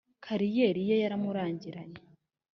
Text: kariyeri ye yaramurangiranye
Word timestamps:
kariyeri 0.25 0.81
ye 0.89 0.95
yaramurangiranye 1.03 2.01